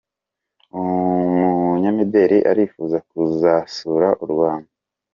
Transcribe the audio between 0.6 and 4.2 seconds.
umunyamideri arifuza kuzasura